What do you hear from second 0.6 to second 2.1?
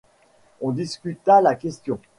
On discuta la question.